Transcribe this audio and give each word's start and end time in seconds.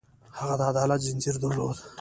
هغه 0.37 0.55
د 0.59 0.61
عدالت 0.71 0.99
ځنځیر 1.07 1.35
درلود. 1.43 1.77